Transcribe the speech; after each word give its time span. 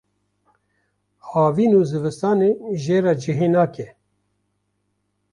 havîn 1.29 1.71
û 1.79 1.81
zivistanê 1.91 2.51
jê 2.83 2.97
re 3.03 3.13
cihê 3.23 3.47
nake. 3.53 3.87